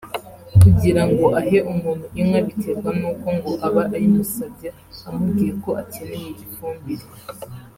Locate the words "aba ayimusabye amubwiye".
3.67-5.51